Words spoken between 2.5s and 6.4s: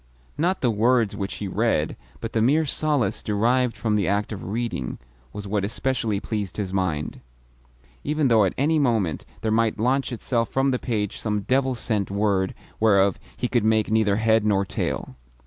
solace derived from the act of reading, was what especially